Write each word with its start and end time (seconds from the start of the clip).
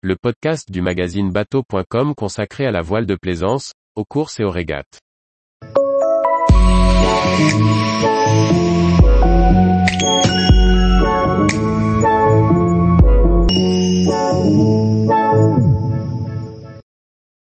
le 0.00 0.14
podcast 0.14 0.70
du 0.70 0.80
magazine 0.80 1.32
bateau.com 1.32 2.14
consacré 2.14 2.64
à 2.66 2.70
la 2.70 2.82
voile 2.82 3.04
de 3.04 3.16
plaisance, 3.16 3.72
aux 3.96 4.04
courses 4.04 4.38
et 4.38 4.44
aux 4.44 4.50
régates. 4.50 5.00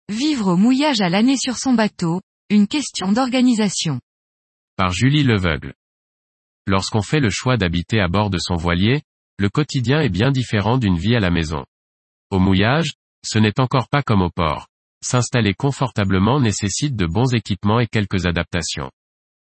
Vivre 0.09 0.47
au 0.47 0.57
mouillage 0.57 0.99
à 0.99 1.07
l'année 1.07 1.37
sur 1.37 1.57
son 1.57 1.73
bateau, 1.73 2.19
une 2.49 2.67
question 2.67 3.13
d'organisation. 3.13 4.01
Par 4.75 4.91
Julie 4.91 5.23
Leveugle. 5.23 5.73
Lorsqu'on 6.67 7.01
fait 7.01 7.21
le 7.21 7.29
choix 7.29 7.55
d'habiter 7.55 8.01
à 8.01 8.09
bord 8.09 8.29
de 8.29 8.39
son 8.39 8.55
voilier, 8.55 9.03
le 9.39 9.47
quotidien 9.47 10.01
est 10.01 10.09
bien 10.09 10.31
différent 10.31 10.77
d'une 10.77 10.97
vie 10.97 11.15
à 11.15 11.21
la 11.21 11.31
maison. 11.31 11.63
Au 12.31 12.39
mouillage, 12.39 12.93
ce 13.25 13.39
n'est 13.39 13.59
encore 13.59 13.89
pas 13.89 14.01
comme 14.01 14.21
au 14.21 14.29
port. 14.29 14.67
S'installer 15.03 15.53
confortablement 15.53 16.39
nécessite 16.39 16.95
de 16.95 17.05
bons 17.05 17.33
équipements 17.33 17.81
et 17.81 17.87
quelques 17.87 18.25
adaptations. 18.25 18.89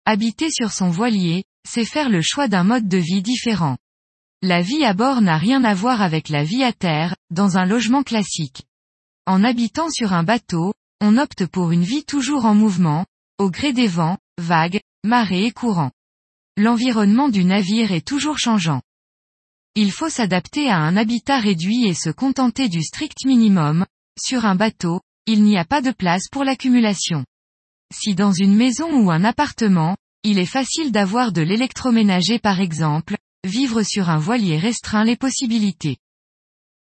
Habiter 0.06 0.52
sur 0.52 0.72
son 0.72 0.90
voilier, 0.90 1.46
c'est 1.66 1.86
faire 1.86 2.10
le 2.10 2.22
choix 2.22 2.50
d'un 2.50 2.64
mode 2.64 2.90
de 2.90 2.98
vie 2.98 3.22
différent. 3.22 3.78
La 4.42 4.62
vie 4.62 4.84
à 4.84 4.94
bord 4.94 5.22
n'a 5.22 5.38
rien 5.38 5.64
à 5.64 5.74
voir 5.74 6.02
avec 6.02 6.28
la 6.28 6.44
vie 6.44 6.64
à 6.64 6.74
terre, 6.74 7.16
dans 7.30 7.58
un 7.58 7.66
logement 7.66 8.04
classique. 8.04 8.64
En 9.26 9.44
habitant 9.44 9.90
sur 9.90 10.14
un 10.14 10.24
bateau, 10.24 10.74
on 11.00 11.18
opte 11.18 11.46
pour 11.48 11.72
une 11.72 11.84
vie 11.84 12.04
toujours 12.04 12.46
en 12.46 12.56
mouvement, 12.56 13.06
au 13.40 13.50
gré 13.50 13.72
des 13.72 13.88
vents, 13.88 14.18
vagues, 14.38 14.82
marées 15.06 15.46
et 15.46 15.52
courants. 15.52 15.92
L'environnement 16.58 17.30
du 17.30 17.46
navire 17.46 17.92
est 17.92 18.06
toujours 18.06 18.38
changeant. 18.38 18.82
Il 19.78 19.92
faut 19.92 20.10
s'adapter 20.10 20.70
à 20.70 20.78
un 20.78 20.96
habitat 20.96 21.38
réduit 21.38 21.86
et 21.86 21.94
se 21.94 22.10
contenter 22.10 22.70
du 22.70 22.82
strict 22.82 23.26
minimum. 23.26 23.86
Sur 24.18 24.46
un 24.46 24.56
bateau, 24.56 25.02
il 25.26 25.44
n'y 25.44 25.58
a 25.58 25.66
pas 25.66 25.82
de 25.82 25.92
place 25.92 26.30
pour 26.32 26.46
l'accumulation. 26.46 27.26
Si 27.94 28.16
dans 28.16 28.32
une 28.32 28.56
maison 28.56 28.90
ou 29.04 29.12
un 29.12 29.26
appartement, 29.26 29.98
il 30.24 30.40
est 30.40 30.46
facile 30.46 30.94
d'avoir 30.94 31.34
de 31.34 31.42
l'électroménager 31.42 32.40
par 32.40 32.62
exemple, 32.62 33.18
vivre 33.46 33.84
sur 33.84 34.10
un 34.10 34.18
voilier 34.18 34.58
restreint 34.58 35.04
les 35.04 35.18
possibilités. 35.18 35.98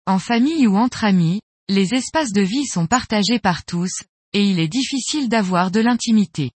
En 0.06 0.18
famille 0.18 0.66
ou 0.66 0.76
entre 0.76 1.04
amis, 1.04 1.40
les 1.70 1.94
espaces 1.94 2.32
de 2.32 2.42
vie 2.42 2.66
sont 2.66 2.86
partagés 2.86 3.38
par 3.38 3.64
tous, 3.64 4.02
et 4.34 4.44
il 4.44 4.58
est 4.60 4.68
difficile 4.68 5.30
d'avoir 5.30 5.70
de 5.70 5.80
l'intimité. 5.80 6.50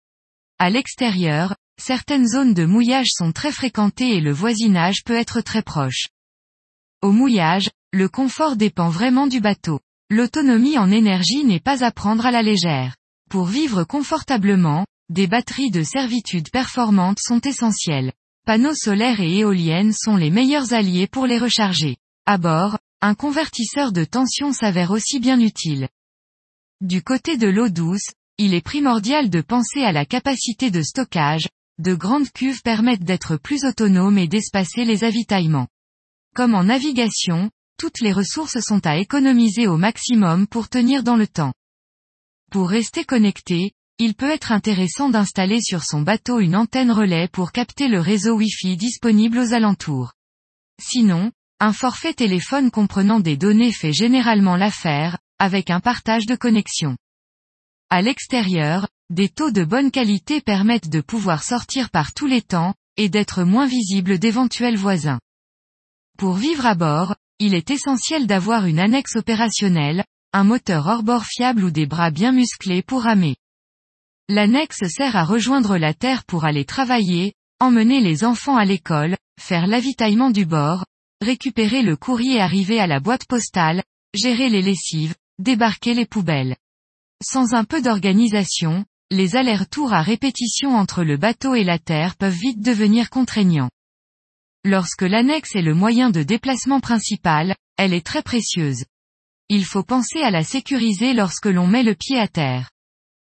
À 0.59 0.69
l'extérieur, 0.69 1.55
certaines 1.81 2.27
zones 2.27 2.53
de 2.53 2.65
mouillage 2.65 3.09
sont 3.09 3.31
très 3.31 3.53
fréquentées 3.53 4.17
et 4.17 4.21
le 4.21 4.33
voisinage 4.33 5.03
peut 5.05 5.15
être 5.15 5.39
très 5.39 5.61
proche. 5.61 6.07
Au 7.05 7.11
mouillage, 7.11 7.69
le 7.93 8.09
confort 8.09 8.55
dépend 8.55 8.89
vraiment 8.89 9.27
du 9.27 9.39
bateau. 9.39 9.79
L'autonomie 10.09 10.79
en 10.79 10.89
énergie 10.89 11.43
n'est 11.43 11.59
pas 11.59 11.83
à 11.83 11.91
prendre 11.91 12.25
à 12.25 12.31
la 12.31 12.41
légère. 12.41 12.95
Pour 13.29 13.45
vivre 13.45 13.83
confortablement, 13.83 14.87
des 15.09 15.27
batteries 15.27 15.69
de 15.69 15.83
servitude 15.83 16.49
performantes 16.49 17.19
sont 17.21 17.41
essentielles. 17.41 18.11
Panneaux 18.47 18.73
solaires 18.73 19.19
et 19.19 19.37
éoliennes 19.37 19.93
sont 19.93 20.15
les 20.15 20.31
meilleurs 20.31 20.73
alliés 20.73 21.05
pour 21.05 21.27
les 21.27 21.37
recharger. 21.37 21.97
À 22.25 22.39
bord, 22.39 22.79
un 23.01 23.13
convertisseur 23.13 23.91
de 23.91 24.03
tension 24.03 24.51
s'avère 24.51 24.89
aussi 24.89 25.19
bien 25.19 25.39
utile. 25.39 25.89
Du 26.81 27.03
côté 27.03 27.37
de 27.37 27.47
l'eau 27.47 27.69
douce, 27.69 28.09
il 28.39 28.55
est 28.55 28.65
primordial 28.65 29.29
de 29.29 29.41
penser 29.41 29.83
à 29.83 29.91
la 29.91 30.07
capacité 30.07 30.71
de 30.71 30.81
stockage, 30.81 31.49
de 31.77 31.93
grandes 31.93 32.31
cuves 32.31 32.63
permettent 32.63 33.03
d'être 33.03 33.37
plus 33.37 33.63
autonomes 33.63 34.17
et 34.17 34.27
d'espacer 34.27 34.85
les 34.85 35.03
avitaillements. 35.03 35.67
Comme 36.35 36.53
en 36.53 36.65
navigation, 36.65 37.49
toutes 37.77 38.01
les 38.01 38.11
ressources 38.11 38.59
sont 38.59 38.85
à 38.85 38.97
économiser 38.97 39.67
au 39.67 39.77
maximum 39.77 40.47
pour 40.47 40.67
tenir 40.67 41.01
dans 41.01 41.15
le 41.15 41.27
temps. 41.27 41.53
Pour 42.51 42.69
rester 42.69 43.05
connecté, 43.05 43.71
il 43.99 44.15
peut 44.15 44.29
être 44.29 44.51
intéressant 44.51 45.07
d'installer 45.07 45.61
sur 45.61 45.85
son 45.85 46.01
bateau 46.01 46.41
une 46.41 46.57
antenne 46.57 46.91
relais 46.91 47.29
pour 47.29 47.53
capter 47.53 47.87
le 47.87 48.01
réseau 48.01 48.35
Wi-Fi 48.35 48.75
disponible 48.75 49.39
aux 49.39 49.53
alentours. 49.53 50.11
Sinon, 50.81 51.31
un 51.61 51.71
forfait 51.71 52.13
téléphone 52.13 52.69
comprenant 52.69 53.21
des 53.21 53.37
données 53.37 53.71
fait 53.71 53.93
généralement 53.93 54.57
l'affaire, 54.57 55.17
avec 55.39 55.69
un 55.69 55.79
partage 55.79 56.25
de 56.25 56.35
connexion. 56.35 56.97
À 57.89 58.01
l'extérieur, 58.01 58.89
des 59.09 59.29
taux 59.29 59.51
de 59.51 59.63
bonne 59.63 59.89
qualité 59.89 60.41
permettent 60.41 60.89
de 60.89 60.99
pouvoir 60.99 61.43
sortir 61.43 61.89
par 61.91 62.13
tous 62.13 62.27
les 62.27 62.41
temps, 62.41 62.73
et 62.97 63.07
d'être 63.07 63.43
moins 63.43 63.67
visible 63.67 64.19
d'éventuels 64.19 64.77
voisins. 64.77 65.19
Pour 66.17 66.35
vivre 66.35 66.65
à 66.65 66.75
bord, 66.75 67.15
il 67.39 67.53
est 67.53 67.69
essentiel 67.71 68.25
d'avoir 68.25 68.65
une 68.65 68.79
annexe 68.79 69.17
opérationnelle, 69.17 70.05
un 70.31 70.45
moteur 70.45 70.87
hors-bord 70.87 71.25
fiable 71.25 71.65
ou 71.65 71.71
des 71.71 71.85
bras 71.85 72.09
bien 72.09 72.31
musclés 72.31 72.81
pour 72.81 73.03
ramer. 73.03 73.35
L'annexe 74.29 74.87
sert 74.87 75.17
à 75.17 75.25
rejoindre 75.25 75.77
la 75.77 75.93
terre 75.93 76.23
pour 76.23 76.45
aller 76.45 76.63
travailler, 76.63 77.33
emmener 77.59 77.99
les 77.99 78.23
enfants 78.23 78.55
à 78.55 78.63
l'école, 78.63 79.17
faire 79.39 79.67
l'avitaillement 79.67 80.31
du 80.31 80.45
bord, 80.45 80.85
récupérer 81.21 81.81
le 81.81 81.97
courrier 81.97 82.39
arrivé 82.39 82.79
à 82.79 82.87
la 82.87 83.01
boîte 83.01 83.25
postale, 83.27 83.83
gérer 84.13 84.49
les 84.49 84.61
lessives, 84.61 85.15
débarquer 85.37 85.93
les 85.93 86.05
poubelles. 86.05 86.55
Sans 87.21 87.53
un 87.53 87.65
peu 87.65 87.81
d'organisation, 87.81 88.85
les 89.11 89.35
allers-retours 89.35 89.93
à 89.93 90.01
répétition 90.01 90.75
entre 90.75 91.03
le 91.03 91.17
bateau 91.17 91.55
et 91.55 91.63
la 91.63 91.77
terre 91.77 92.15
peuvent 92.15 92.33
vite 92.33 92.61
devenir 92.61 93.09
contraignants. 93.09 93.69
Lorsque 94.67 95.03
l'annexe 95.03 95.55
est 95.55 95.61
le 95.61 95.75
moyen 95.75 96.09
de 96.09 96.23
déplacement 96.23 96.79
principal, 96.79 97.55
elle 97.77 97.93
est 97.93 98.03
très 98.03 98.23
précieuse. 98.23 98.83
Il 99.47 99.63
faut 99.63 99.83
penser 99.83 100.21
à 100.21 100.31
la 100.31 100.43
sécuriser 100.43 101.13
lorsque 101.13 101.45
l'on 101.45 101.67
met 101.67 101.83
le 101.83 101.93
pied 101.93 102.17
à 102.17 102.27
terre. 102.27 102.71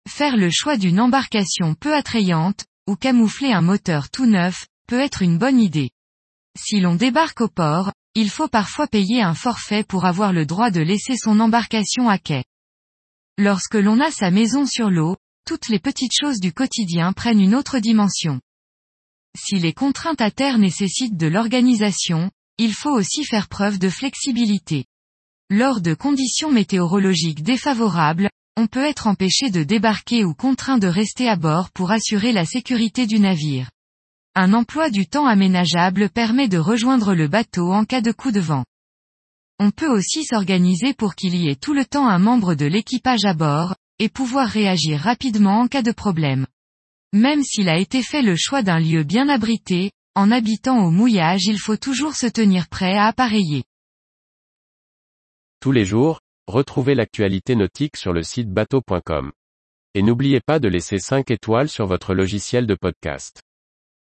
Faire 0.09 0.37
le 0.37 0.49
choix 0.49 0.77
d'une 0.77 1.01
embarcation 1.01 1.75
peu 1.75 1.93
attrayante, 1.93 2.67
ou 2.87 2.95
camoufler 2.95 3.51
un 3.51 3.63
moteur 3.63 4.11
tout 4.11 4.27
neuf, 4.27 4.69
peut 4.87 5.01
être 5.01 5.23
une 5.23 5.37
bonne 5.37 5.59
idée. 5.59 5.91
Si 6.57 6.79
l'on 6.79 6.95
débarque 6.95 7.41
au 7.41 7.49
port, 7.49 7.91
il 8.15 8.31
faut 8.31 8.47
parfois 8.47 8.87
payer 8.87 9.21
un 9.21 9.35
forfait 9.35 9.83
pour 9.83 10.05
avoir 10.05 10.33
le 10.33 10.47
droit 10.47 10.71
de 10.71 10.83
laisser 10.83 11.17
son 11.17 11.41
embarcation 11.41 12.09
à 12.09 12.19
quai. 12.19 12.45
Lorsque 13.39 13.75
l'on 13.75 13.99
a 13.99 14.13
sa 14.13 14.31
maison 14.31 14.67
sur 14.67 14.89
l'eau, 14.89 15.17
toutes 15.45 15.69
les 15.69 15.81
petites 15.81 16.15
choses 16.17 16.39
du 16.39 16.53
quotidien 16.53 17.13
prennent 17.13 17.41
une 17.41 17.57
autre 17.57 17.81
dimension. 17.81 18.41
Si 19.37 19.59
les 19.59 19.73
contraintes 19.73 20.21
à 20.21 20.31
terre 20.31 20.59
nécessitent 20.59 21.17
de 21.17 21.27
l'organisation, 21.27 22.31
il 22.59 22.73
faut 22.73 22.93
aussi 22.93 23.25
faire 23.25 23.49
preuve 23.49 23.79
de 23.79 23.89
flexibilité. 23.89 24.85
Lors 25.51 25.81
de 25.81 25.95
conditions 25.95 26.53
météorologiques 26.53 27.43
défavorables, 27.43 28.31
on 28.57 28.67
peut 28.67 28.85
être 28.85 29.09
empêché 29.09 29.51
de 29.51 29.65
débarquer 29.65 30.25
ou 30.25 30.35
contraint 30.35 30.79
de 30.79 30.87
rester 30.87 31.29
à 31.29 31.37
bord 31.37 31.71
pour 31.71 31.91
assurer 31.91 32.33
la 32.33 32.45
sécurité 32.45 33.07
du 33.07 33.19
navire. 33.19 33.71
Un 34.37 34.53
emploi 34.53 34.91
du 34.91 35.07
temps 35.07 35.27
aménageable 35.27 36.09
permet 36.09 36.49
de 36.49 36.59
rejoindre 36.59 37.15
le 37.15 37.29
bateau 37.29 37.73
en 37.73 37.85
cas 37.85 38.01
de 38.01 38.13
coup 38.13 38.31
de 38.31 38.41
vent. 38.41 38.65
On 39.61 39.71
peut 39.71 39.89
aussi 39.89 40.25
s'organiser 40.25 40.95
pour 40.95 41.15
qu'il 41.15 41.37
y 41.37 41.49
ait 41.49 41.57
tout 41.57 41.75
le 41.75 41.85
temps 41.85 42.09
un 42.09 42.19
membre 42.19 42.55
de 42.55 42.67
l'équipage 42.67 43.25
à 43.25 43.35
bord, 43.35 43.75
et 43.99 44.09
pouvoir 44.09 44.49
réagir 44.49 45.01
rapidement 45.01 45.61
en 45.61 45.69
cas 45.69 45.83
de 45.83 45.93
problème. 45.93 46.47
Même 47.15 47.45
s'il 47.45 47.69
a 47.69 47.79
été 47.79 48.03
fait 48.03 48.23
le 48.23 48.35
choix 48.35 48.65
d'un 48.65 48.81
lieu 48.81 49.05
bien 49.05 49.29
abrité, 49.29 49.93
en 50.17 50.33
habitant 50.33 50.85
au 50.85 50.91
mouillage 50.91 51.45
il 51.47 51.61
faut 51.61 51.77
toujours 51.77 52.17
se 52.17 52.27
tenir 52.27 52.69
prêt 52.69 52.97
à 52.97 53.07
appareiller. 53.07 53.63
Tous 55.61 55.71
les 55.71 55.85
jours, 55.85 56.19
retrouvez 56.49 56.97
l'actualité 56.97 57.55
nautique 57.55 57.97
sur 57.97 58.13
le 58.13 58.25
site 58.25 58.51
bateau.com. 58.51 59.31
Et 59.95 60.03
n'oubliez 60.03 60.41
pas 60.41 60.59
de 60.59 60.67
laisser 60.67 60.99
5 60.99 61.31
étoiles 61.31 61.69
sur 61.69 61.87
votre 61.87 62.15
logiciel 62.15 62.67
de 62.67 62.75
podcast. 62.75 63.43